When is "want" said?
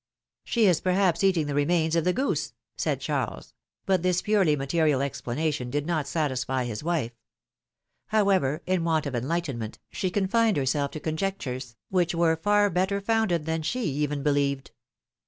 8.83-9.05